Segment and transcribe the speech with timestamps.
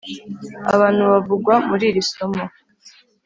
[0.73, 2.43] abantu bavugwa muri iri somo